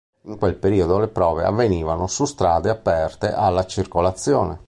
[0.23, 4.59] In quel periodo le prove avvenivano su strade aperte alla circolazione.